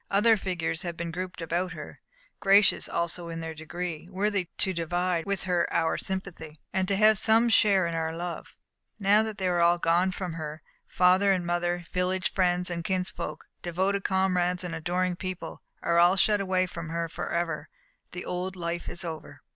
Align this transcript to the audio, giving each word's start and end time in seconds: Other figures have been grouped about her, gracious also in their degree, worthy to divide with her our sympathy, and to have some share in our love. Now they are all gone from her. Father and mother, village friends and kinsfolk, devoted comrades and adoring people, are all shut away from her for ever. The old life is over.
Other 0.09 0.35
figures 0.35 0.81
have 0.81 0.97
been 0.97 1.11
grouped 1.11 1.43
about 1.43 1.73
her, 1.73 2.01
gracious 2.39 2.89
also 2.89 3.29
in 3.29 3.39
their 3.39 3.53
degree, 3.53 4.09
worthy 4.09 4.49
to 4.57 4.73
divide 4.73 5.27
with 5.27 5.43
her 5.43 5.71
our 5.71 5.95
sympathy, 5.95 6.59
and 6.73 6.87
to 6.87 6.95
have 6.95 7.19
some 7.19 7.49
share 7.49 7.85
in 7.85 7.93
our 7.93 8.11
love. 8.11 8.55
Now 8.97 9.21
they 9.21 9.47
are 9.47 9.59
all 9.59 9.77
gone 9.77 10.11
from 10.11 10.33
her. 10.33 10.63
Father 10.87 11.31
and 11.31 11.45
mother, 11.45 11.85
village 11.93 12.33
friends 12.33 12.71
and 12.71 12.83
kinsfolk, 12.83 13.45
devoted 13.61 14.03
comrades 14.03 14.63
and 14.63 14.73
adoring 14.73 15.17
people, 15.17 15.61
are 15.83 15.99
all 15.99 16.15
shut 16.15 16.41
away 16.41 16.65
from 16.65 16.89
her 16.89 17.07
for 17.07 17.29
ever. 17.31 17.69
The 18.11 18.25
old 18.25 18.55
life 18.55 18.89
is 18.89 19.05
over. 19.05 19.43